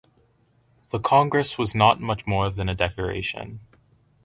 [0.89, 3.59] The Congress was not much more than a decoration.